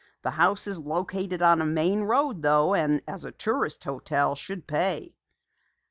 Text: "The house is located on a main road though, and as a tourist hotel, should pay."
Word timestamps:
"The 0.23 0.31
house 0.31 0.65
is 0.65 0.79
located 0.79 1.43
on 1.43 1.61
a 1.61 1.65
main 1.67 2.01
road 2.01 2.41
though, 2.41 2.73
and 2.73 3.03
as 3.07 3.23
a 3.23 3.31
tourist 3.31 3.83
hotel, 3.83 4.33
should 4.33 4.65
pay." 4.65 5.13